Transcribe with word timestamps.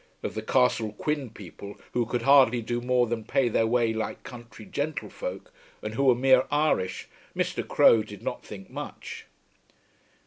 Of 0.23 0.33
the 0.33 0.41
Castle 0.41 0.93
Quin 0.93 1.29
people 1.29 1.75
who 1.93 2.07
could 2.07 2.23
hardly 2.23 2.63
do 2.63 2.81
more 2.81 3.05
than 3.05 3.23
pay 3.23 3.49
their 3.49 3.67
way 3.67 3.93
like 3.93 4.23
country 4.23 4.65
gentlefolk, 4.65 5.53
and 5.83 5.93
who 5.93 6.05
were 6.05 6.15
mere 6.15 6.47
Irish, 6.49 7.07
Mr. 7.35 7.67
Crowe 7.67 8.01
did 8.01 8.23
not 8.23 8.43
think 8.43 8.71
much. 8.71 9.27